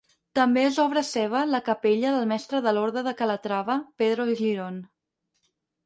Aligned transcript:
També 0.37 0.61
és 0.69 0.79
obra 0.83 1.03
seva 1.09 1.41
la 1.51 1.59
capella 1.67 2.15
del 2.17 2.27
mestre 2.33 2.63
de 2.69 2.75
l'orde 2.79 3.07
de 3.11 3.17
Calatrava 3.23 3.79
Pedro 4.03 4.31
Girón. 4.45 4.85